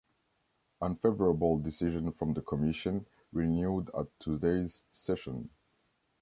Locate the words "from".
2.11-2.33